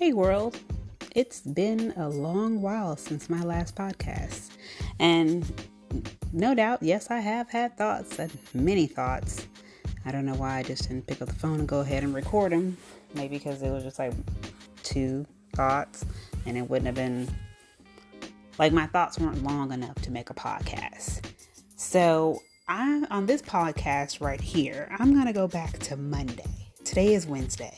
[0.00, 0.58] Hey world,
[1.14, 4.48] it's been a long while since my last podcast.
[4.98, 5.44] And
[6.32, 9.46] no doubt, yes, I have had thoughts, and many thoughts.
[10.06, 12.14] I don't know why I just didn't pick up the phone and go ahead and
[12.14, 12.78] record them.
[13.12, 14.14] Maybe because it was just like
[14.82, 16.06] two thoughts
[16.46, 17.28] and it wouldn't have been
[18.58, 21.30] like my thoughts weren't long enough to make a podcast.
[21.76, 26.70] So, I on this podcast right here, I'm going to go back to Monday.
[26.84, 27.76] Today is Wednesday.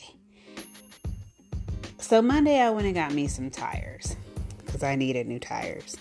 [2.13, 4.15] So Monday I went and got me some tires
[4.63, 5.97] because I needed new tires.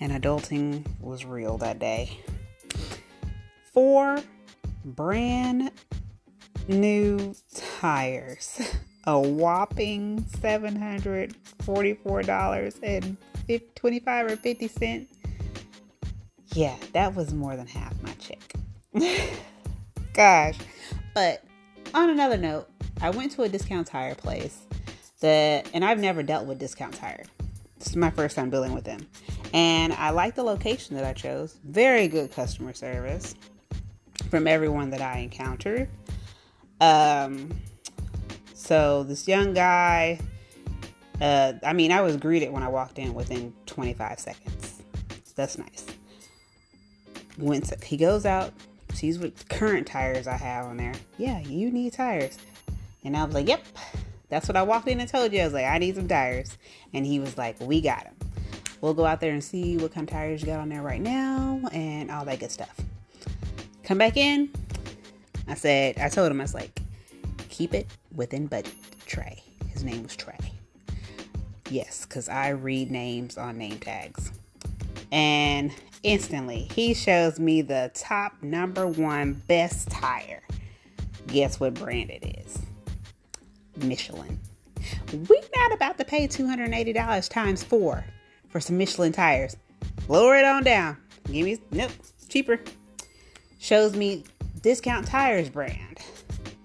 [0.00, 2.18] And adulting was real that day.
[3.72, 4.18] Four
[4.84, 5.70] brand
[6.66, 8.60] new tires.
[9.06, 13.16] A whopping $744 and
[13.76, 15.14] 25 or 50 cents.
[16.54, 18.52] Yeah, that was more than half my check.
[20.12, 20.58] Gosh.
[21.14, 21.44] But
[21.94, 22.68] on another note,
[23.00, 24.62] I went to a discount tire place
[25.22, 27.24] that, and I've never dealt with Discount Tire.
[27.78, 29.08] This is my first time dealing with them.
[29.52, 31.56] And I like the location that I chose.
[31.64, 33.34] Very good customer service
[34.30, 35.88] from everyone that I encountered.
[36.80, 37.50] Um,
[38.54, 40.20] so this young guy,
[41.20, 44.82] uh, I mean, I was greeted when I walked in within 25 seconds.
[45.34, 45.86] That's nice.
[47.36, 48.52] When he goes out,
[48.94, 50.94] sees what current tires I have on there.
[51.18, 52.38] Yeah, you need tires.
[53.04, 53.64] And I was like, yep,
[54.32, 55.42] that's what I walked in and told you.
[55.42, 56.56] I was like, I need some tires.
[56.94, 58.14] And he was like, We got them.
[58.80, 61.02] We'll go out there and see what kind of tires you got on there right
[61.02, 62.74] now and all that good stuff.
[63.84, 64.50] Come back in.
[65.46, 66.80] I said, I told him, I was like,
[67.50, 68.72] keep it within budget.
[69.04, 69.42] Trey.
[69.68, 70.38] His name was Trey.
[71.68, 74.32] Yes, because I read names on name tags.
[75.12, 80.42] And instantly, he shows me the top number one best tire.
[81.26, 82.62] Guess what brand it is?
[83.76, 84.38] Michelin.
[85.12, 88.04] We're not about to pay $280 times four
[88.48, 89.56] for some Michelin tires.
[90.08, 90.96] Lower it on down.
[91.26, 91.92] Give me nope,
[92.28, 92.60] cheaper.
[93.58, 94.24] Shows me
[94.60, 95.98] discount tires brand.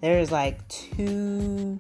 [0.02, 1.80] There's like two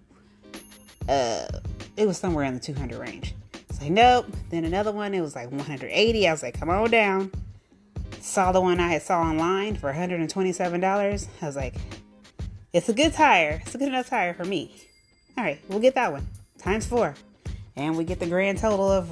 [1.09, 1.47] uh
[1.95, 3.33] it was somewhere in the 200 range.
[3.69, 4.27] It's like nope.
[4.49, 6.27] Then another one, it was like 180.
[6.27, 7.31] I was like, come on down.
[8.21, 11.27] Saw the one I had saw online for $127.
[11.41, 11.75] I was like,
[12.73, 13.61] it's a good tire.
[13.65, 14.86] It's a good enough tire for me.
[15.37, 16.25] All right, we'll get that one
[16.57, 17.13] times four,
[17.75, 19.07] and we get the grand total of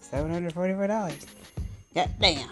[0.00, 1.24] seven hundred forty-four dollars.
[1.94, 2.50] God damn!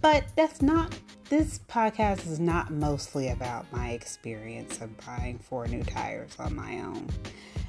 [0.00, 0.96] But that's not.
[1.30, 6.78] This podcast is not mostly about my experience of buying four new tires on my
[6.78, 7.08] own.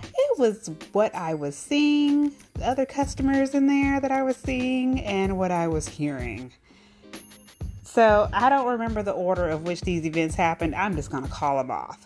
[0.04, 5.00] It was what I was seeing, the other customers in there that I was seeing,
[5.02, 6.52] and what I was hearing.
[7.82, 10.76] So I don't remember the order of which these events happened.
[10.76, 12.06] I'm just gonna call them off.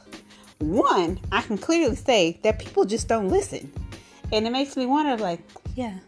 [0.60, 3.72] One, I can clearly say that people just don't listen.
[4.32, 5.40] And it makes me wonder like,
[5.76, 6.00] yeah,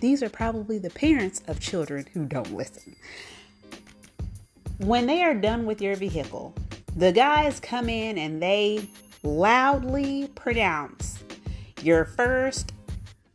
[0.00, 2.96] these are probably the parents of children who don't listen.
[4.78, 6.54] When they are done with your vehicle,
[6.96, 8.88] the guys come in and they
[9.22, 11.22] loudly pronounce
[11.82, 12.72] your first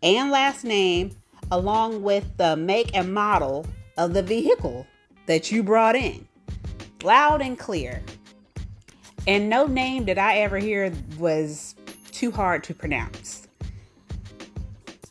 [0.02, 1.16] and last name
[1.52, 3.66] along with the make and model
[3.98, 4.88] of the vehicle
[5.26, 6.28] that you brought in.
[7.04, 8.02] Loud and clear.
[9.28, 11.76] And no name that I ever hear was
[12.12, 13.48] too hard to pronounce.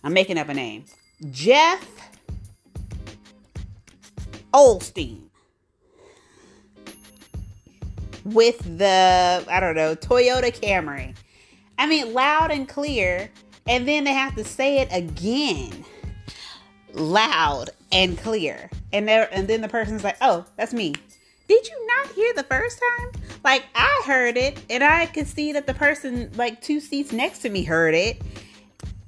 [0.03, 0.85] I'm making up a name.
[1.31, 1.87] Jeff
[4.53, 5.23] Olstein.
[8.25, 11.15] With the, I don't know, Toyota Camry.
[11.79, 13.31] I mean, loud and clear.
[13.67, 15.85] And then they have to say it again.
[16.93, 18.71] Loud and clear.
[18.93, 20.95] And, and then the person's like, oh, that's me.
[21.51, 23.11] Did you not hear the first time?
[23.43, 27.41] Like I heard it and I could see that the person like two seats next
[27.41, 28.23] to me heard it.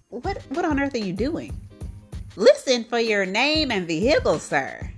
[0.09, 1.57] What what on earth are you doing?
[2.35, 4.91] Listen for your name and vehicle, sir.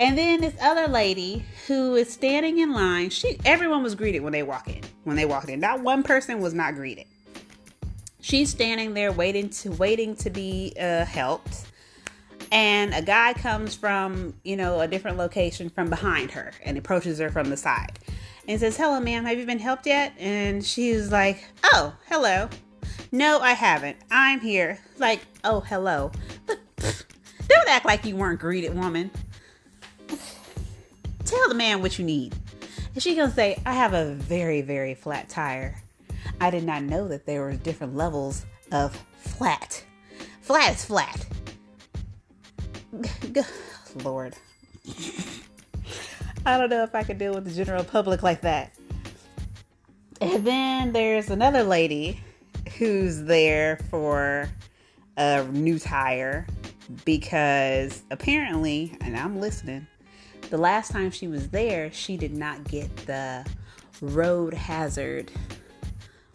[0.00, 4.32] And then this other lady who is standing in line, she everyone was greeted when
[4.32, 4.82] they walk in.
[5.04, 7.06] When they walked in, not one person was not greeted.
[8.20, 11.68] She's standing there waiting to waiting to be uh, helped
[12.52, 17.18] and a guy comes from you know a different location from behind her and approaches
[17.18, 17.98] her from the side
[18.46, 19.24] and says hello ma'am.
[19.24, 20.12] Have you been helped yet?
[20.18, 22.48] And she's like oh hello.
[23.12, 23.96] No i haven't.
[24.10, 24.78] I'm here.
[24.98, 26.12] Like oh hello.
[26.46, 29.10] Don't act like you weren't greeted woman.
[31.24, 32.34] Tell the man what you need.
[32.94, 35.82] And she gonna say i have a very very flat tire.
[36.40, 39.84] I did not know that there were different levels of flat.
[40.40, 41.26] Flat is flat
[44.04, 44.34] Lord.
[46.46, 48.72] I don't know if I could deal with the general public like that.
[50.20, 52.20] And then there's another lady
[52.78, 54.48] who's there for
[55.16, 56.46] a new tire
[57.04, 59.86] because apparently, and I'm listening,
[60.50, 63.44] the last time she was there, she did not get the
[64.00, 65.30] road hazard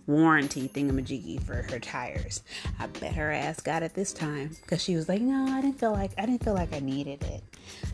[0.08, 2.44] warranty thingamajiggy for her tires.
[2.80, 5.80] I bet her ass got it this time because she was like, "No, I didn't
[5.80, 7.44] feel like I didn't feel like I needed it."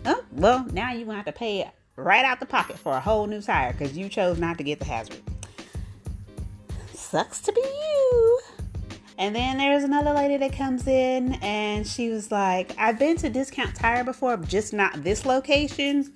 [0.06, 3.28] Oh well, now you're gonna have to pay right out the pocket for a whole
[3.28, 5.22] new tire because you chose not to get the hazard.
[6.94, 8.40] Sucks to be you.
[9.18, 13.30] And then there's another lady that comes in and she was like, I've been to
[13.30, 16.14] Discount Tire before, just not this location.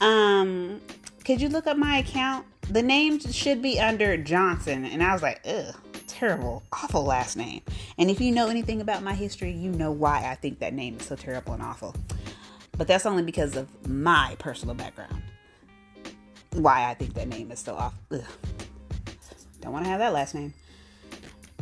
[0.00, 0.80] Um,
[1.26, 2.46] could you look up my account?
[2.70, 4.84] The name should be under Johnson.
[4.84, 5.74] And I was like, ugh,
[6.06, 7.62] terrible, awful last name.
[7.98, 10.98] And if you know anything about my history, you know why I think that name
[10.98, 11.94] is so terrible and awful.
[12.76, 15.22] But that's only because of my personal background.
[16.54, 17.94] Why I think that name is so off.
[18.10, 18.22] Ugh.
[19.60, 20.52] Don't want to have that last name.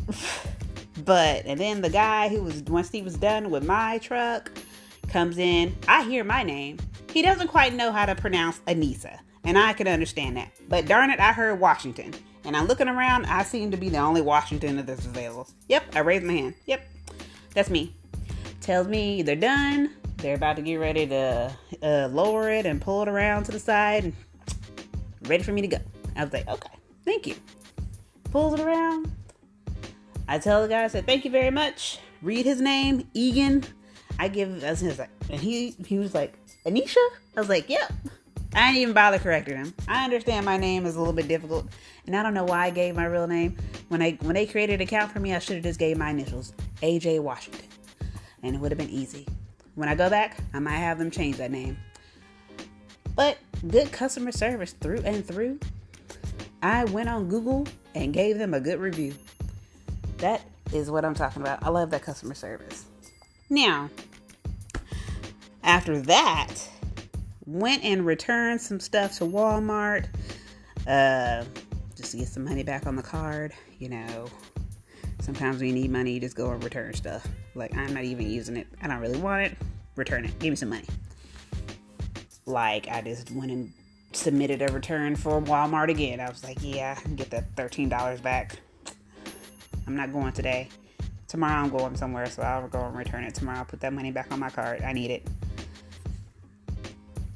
[1.05, 4.51] but and then the guy who was once he was done with my truck
[5.07, 5.75] comes in.
[5.87, 6.79] I hear my name.
[7.11, 10.51] He doesn't quite know how to pronounce Anissa, and I can understand that.
[10.69, 12.13] But darn it, I heard Washington,
[12.45, 13.25] and I'm looking around.
[13.25, 15.47] I seem to be the only Washington that's available.
[15.69, 16.55] Yep, I raised my hand.
[16.65, 16.87] Yep,
[17.53, 17.95] that's me.
[18.61, 19.91] Tells me they're done.
[20.17, 21.51] They're about to get ready to
[21.81, 24.13] uh, lower it and pull it around to the side,
[25.23, 25.77] ready for me to go.
[26.15, 26.73] I was like, okay,
[27.05, 27.35] thank you.
[28.31, 29.11] Pulls it around,
[30.31, 31.99] I tell the guy, I said, thank you very much.
[32.21, 33.65] Read his name, Egan.
[34.17, 36.95] I give as his like, and he he was like, Anisha?
[37.35, 37.91] I was like, yep.
[38.53, 39.73] I didn't even bother correcting him.
[39.87, 41.67] I understand my name is a little bit difficult,
[42.05, 43.57] and I don't know why I gave my real name.
[43.87, 46.09] When I when they created an account for me, I should have just gave my
[46.09, 47.67] initials, AJ Washington,
[48.43, 49.25] and it would have been easy.
[49.75, 51.77] When I go back, I might have them change that name.
[53.15, 53.37] But
[53.67, 55.59] good customer service through and through.
[56.61, 59.13] I went on Google and gave them a good review.
[60.17, 60.41] That
[60.73, 61.63] is what I'm talking about.
[61.63, 62.85] I love that customer service.
[63.49, 63.89] Now,
[65.63, 66.69] after that,
[67.51, 70.05] went and returned some stuff to Walmart
[70.87, 71.43] uh,
[71.95, 73.53] just to get some money back on the card.
[73.79, 74.27] You know,
[75.19, 77.27] sometimes when you need money, you just go and return stuff.
[77.53, 78.67] Like, I'm not even using it.
[78.81, 79.57] I don't really want it.
[79.95, 80.37] Return it.
[80.39, 80.87] Give me some money.
[82.45, 83.71] Like, I just went and
[84.13, 86.19] submitted a return for Walmart again.
[86.19, 88.57] I was like, yeah, get that $13 back.
[89.87, 90.69] I'm not going today.
[91.27, 93.59] Tomorrow I'm going somewhere, so I'll go and return it tomorrow.
[93.59, 94.81] I'll put that money back on my card.
[94.83, 95.27] I need it.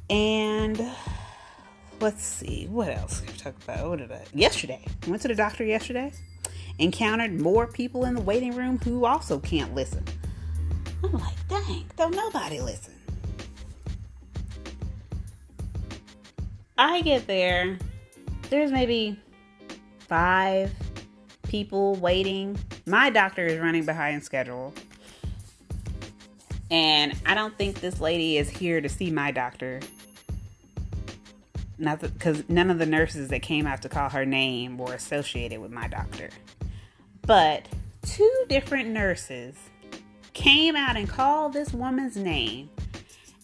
[0.09, 0.89] And
[1.99, 3.89] let's see, what else can we talk about?
[3.89, 4.23] What did I?
[4.33, 6.11] Yesterday, went to the doctor yesterday.
[6.77, 10.03] Encountered more people in the waiting room who also can't listen.
[11.03, 12.93] I'm like, dang, don't nobody listen.
[16.77, 17.79] I get there.
[18.49, 19.17] There's maybe
[19.99, 20.71] five
[21.47, 22.57] people waiting.
[22.85, 24.73] My doctor is running behind schedule.
[26.71, 29.79] And I don't think this lady is here to see my doctor.
[31.77, 35.59] Not because none of the nurses that came out to call her name were associated
[35.59, 36.29] with my doctor.
[37.21, 37.67] But
[38.01, 39.55] two different nurses
[40.33, 42.69] came out and called this woman's name,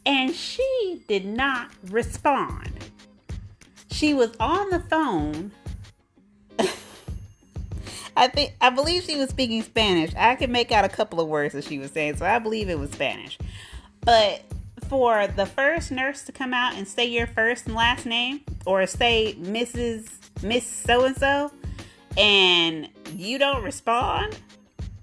[0.06, 2.72] and she did not respond.
[3.90, 5.52] She was on the phone
[8.16, 10.14] I think I believe she was speaking Spanish.
[10.16, 12.70] I could make out a couple of words that she was saying, so I believe
[12.70, 13.38] it was Spanish.
[14.02, 14.44] But
[14.90, 18.86] for the first nurse to come out and say your first and last name, or
[18.86, 20.10] say Mrs.
[20.44, 21.52] Miss So and So,
[22.18, 24.38] and you don't respond,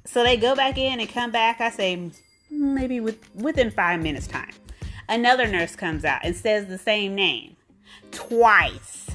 [0.05, 1.61] so they go back in and come back.
[1.61, 2.11] I say
[2.51, 4.51] maybe with, within five minutes time.
[5.09, 7.57] Another nurse comes out and says the same name
[8.11, 9.08] twice.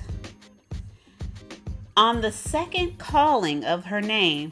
[1.95, 4.51] On the second calling of her name,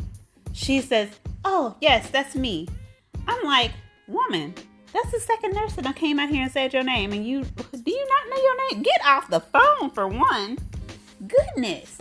[0.53, 1.10] she says,
[1.43, 2.67] Oh, yes, that's me.
[3.27, 3.71] I'm like,
[4.07, 4.53] Woman,
[4.93, 7.13] that's the second nurse that came out here and said your name.
[7.13, 8.83] And you, do you not know your name?
[8.83, 10.57] Get off the phone for one.
[11.27, 11.98] Goodness.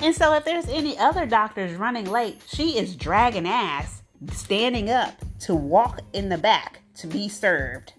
[0.00, 5.14] And so, if there's any other doctors running late, she is dragging ass, standing up
[5.40, 7.94] to walk in the back to be served.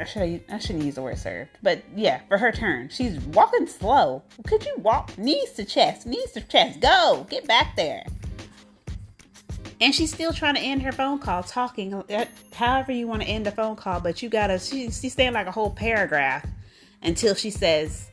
[0.00, 3.66] I should I shouldn't use the word served, but yeah, for her turn, she's walking
[3.66, 4.22] slow.
[4.46, 6.80] Could you walk knees to chest, knees to chest?
[6.80, 8.04] Go, get back there.
[9.80, 13.28] And she's still trying to end her phone call, talking uh, however you want to
[13.28, 14.58] end the phone call, but you gotta.
[14.58, 16.46] She, she's saying like a whole paragraph
[17.02, 18.08] until she says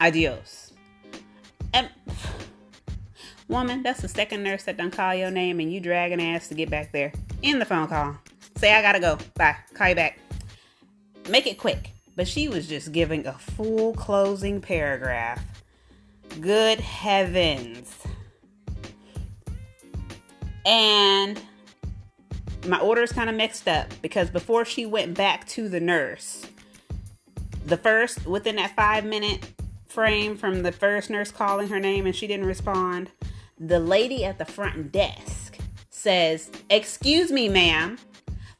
[0.00, 0.72] adios.
[1.74, 1.90] And
[3.48, 6.54] woman, that's the second nurse that done call your name, and you dragging ass to
[6.54, 7.12] get back there.
[7.42, 8.16] End the phone call.
[8.56, 9.18] Say I gotta go.
[9.34, 9.56] Bye.
[9.74, 10.18] Call you back
[11.28, 11.92] make it quick.
[12.14, 15.42] But she was just giving a full closing paragraph.
[16.40, 17.94] Good heavens.
[20.64, 21.40] And
[22.66, 26.46] my order is kind of mixed up because before she went back to the nurse,
[27.64, 29.46] the first within that five minute
[29.86, 33.10] frame from the first nurse calling her name and she didn't respond,
[33.58, 37.98] the lady at the front desk says, Excuse me, ma'am,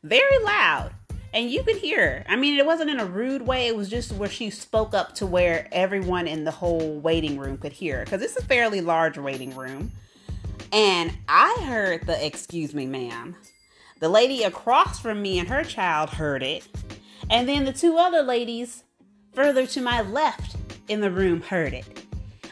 [0.02, 0.92] very loud.
[1.36, 2.24] And you could hear.
[2.30, 5.14] I mean, it wasn't in a rude way, it was just where she spoke up
[5.16, 8.04] to where everyone in the whole waiting room could hear.
[8.04, 9.92] Because it's a fairly large waiting room.
[10.72, 13.36] And I heard the excuse me, ma'am.
[14.00, 16.66] The lady across from me and her child heard it.
[17.28, 18.84] And then the two other ladies
[19.34, 20.56] further to my left
[20.88, 22.06] in the room heard it.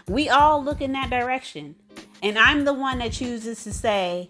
[0.09, 1.75] We all look in that direction.
[2.23, 4.29] And I'm the one that chooses to say,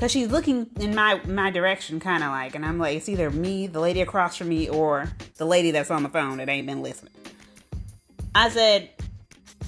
[0.00, 3.30] because she's looking in my my direction, kind of like, and I'm like, it's either
[3.30, 6.66] me, the lady across from me, or the lady that's on the phone that ain't
[6.66, 7.12] been listening.
[8.34, 8.88] I said,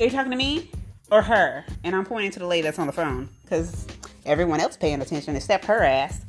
[0.01, 0.71] "Are you talking to me
[1.11, 3.87] or her?" And I'm pointing to the lady that's on the phone because
[4.25, 6.25] everyone else paying attention except her ass.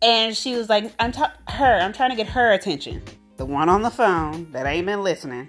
[0.00, 1.74] And she was like, "I'm ta- her.
[1.74, 3.02] I'm trying to get her attention.
[3.36, 5.48] The one on the phone that ain't been listening."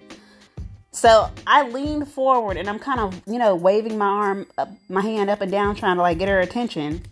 [0.90, 4.48] So I leaned forward and I'm kind of, you know, waving my arm,
[4.90, 7.04] my hand up and down, trying to like get her attention.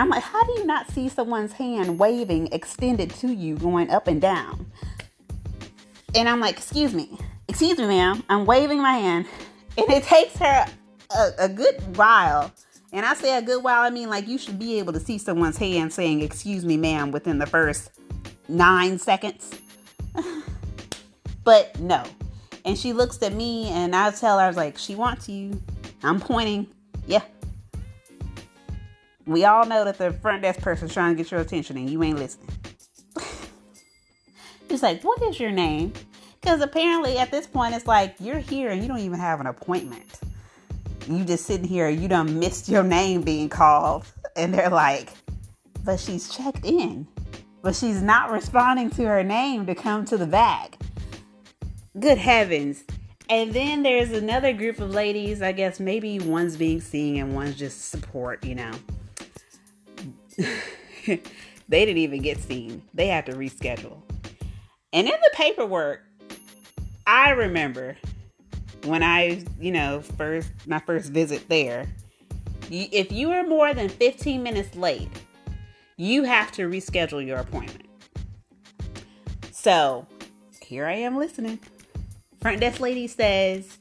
[0.00, 4.06] I'm like, how do you not see someone's hand waving extended to you going up
[4.06, 4.64] and down?
[6.14, 8.24] And I'm like, excuse me, excuse me, ma'am.
[8.30, 9.26] I'm waving my hand.
[9.76, 10.66] And it takes her
[11.14, 12.50] a, a good while.
[12.94, 15.18] And I say a good while, I mean like you should be able to see
[15.18, 17.90] someone's hand saying, excuse me, ma'am, within the first
[18.48, 19.50] nine seconds.
[21.44, 22.04] but no,
[22.64, 25.60] and she looks at me and I tell her, I was like, she wants you.
[26.02, 26.68] I'm pointing.
[27.06, 27.22] Yeah.
[29.30, 32.02] We all know that the front desk person's trying to get your attention and you
[32.02, 32.48] ain't listening.
[34.68, 35.92] She's like, what is your name?
[36.40, 39.46] Because apparently at this point, it's like you're here and you don't even have an
[39.46, 40.18] appointment.
[41.06, 44.04] You just sitting here, you done missed your name being called.
[44.36, 45.10] And they're like,
[45.84, 47.06] but she's checked in.
[47.62, 50.76] But she's not responding to her name to come to the bag.
[51.98, 52.84] Good heavens.
[53.28, 57.56] And then there's another group of ladies, I guess maybe one's being seen and one's
[57.56, 58.72] just support, you know.
[61.06, 62.82] they didn't even get seen.
[62.94, 64.00] They had to reschedule.
[64.92, 66.02] And in the paperwork,
[67.06, 67.96] I remember
[68.84, 71.86] when I, you know, first my first visit there,
[72.70, 75.10] if you are more than 15 minutes late,
[75.96, 77.86] you have to reschedule your appointment.
[79.52, 80.06] So,
[80.62, 81.58] here I am listening.
[82.40, 83.78] Front desk lady says,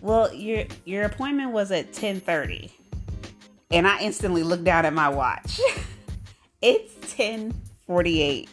[0.00, 2.72] "Well, your your appointment was at 10:30."
[3.74, 5.60] And I instantly looked down at my watch.
[6.62, 8.48] it's 10:48.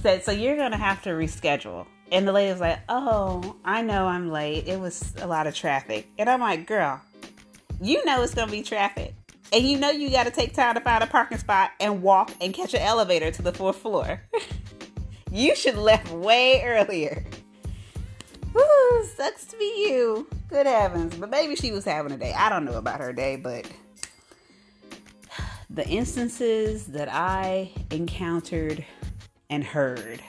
[0.00, 3.82] Said, "So you're going to have to reschedule." And the lady was like, "Oh, I
[3.82, 4.68] know I'm late.
[4.68, 7.00] It was a lot of traffic." And I'm like, "Girl,
[7.80, 9.14] you know it's going to be traffic."
[9.52, 12.30] And you know you got to take time to find a parking spot and walk
[12.40, 14.22] and catch an elevator to the fourth floor.
[15.32, 17.24] you should left way earlier.
[18.54, 20.26] Woo, sucks to be you.
[20.48, 21.14] Good heavens.
[21.16, 22.34] But maybe she was having a day.
[22.36, 23.66] I don't know about her day, but
[25.70, 28.84] the instances that I encountered
[29.48, 30.22] and heard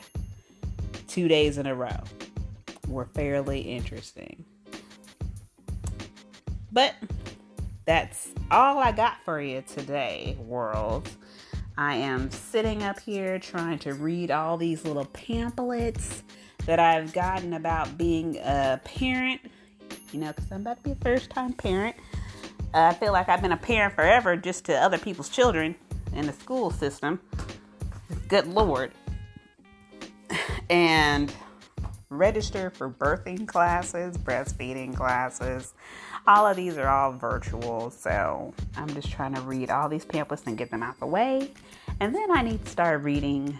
[1.07, 1.99] two days in a row
[2.87, 4.45] were fairly interesting.
[6.71, 6.95] But
[7.85, 11.09] that's all I got for you today, world.
[11.77, 16.23] I am sitting up here trying to read all these little pamphlets
[16.65, 19.41] that I've gotten about being a parent,
[20.11, 21.95] you know, because I'm about to be a first time parent.
[22.73, 25.75] Uh, I feel like I've been a parent forever just to other people's children
[26.15, 27.19] in the school system.
[28.27, 28.91] Good Lord.
[30.69, 31.31] And
[32.09, 35.73] register for birthing classes, breastfeeding classes.
[36.25, 40.43] All of these are all virtual, so I'm just trying to read all these pamphlets
[40.45, 41.51] and get them out the way.
[41.99, 43.57] And then I need to start reading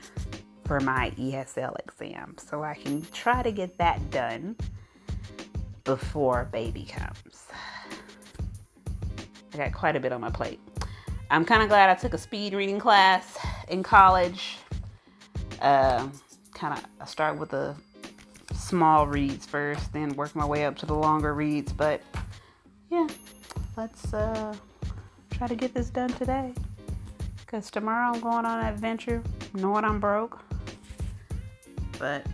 [0.66, 2.36] for my ESL exam.
[2.38, 4.56] So I can try to get that done
[5.84, 7.48] before baby comes.
[9.54, 10.60] I got quite a bit on my plate.
[11.30, 14.58] I'm kind of glad I took a speed reading class in college.
[15.62, 16.08] Uh,
[16.54, 17.76] kind of start with the
[18.54, 21.74] small reads first, then work my way up to the longer reads.
[21.74, 22.02] But
[22.90, 23.08] yeah,
[23.78, 24.56] let's uh,
[25.32, 26.54] try to get this done today.
[27.38, 29.22] Because tomorrow I'm going on an adventure
[29.54, 30.40] knowing I'm broke
[32.04, 32.26] but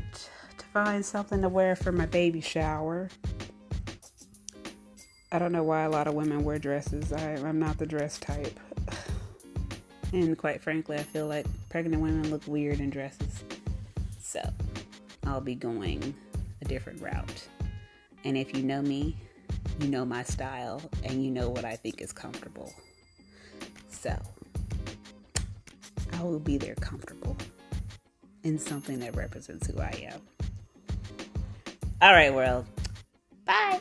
[0.58, 3.08] to find something to wear for my baby shower.
[5.32, 7.14] I don't know why a lot of women wear dresses.
[7.14, 8.60] I, I'm not the dress type.
[10.12, 13.44] And quite frankly, I feel like pregnant women look weird in dresses.
[14.20, 14.42] So
[15.28, 16.16] I'll be going
[16.64, 17.48] a different route.
[18.24, 19.16] And if you know me,
[19.80, 22.74] you know my style and you know what I think is comfortable.
[23.92, 24.20] So
[26.14, 27.38] I will be there comfortable
[28.44, 30.22] in something that represents who I am.
[32.02, 32.66] All right, world.
[33.46, 33.80] Bye.